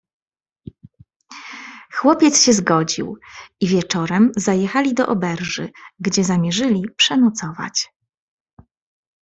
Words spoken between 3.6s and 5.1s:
i wieczorem zajechali do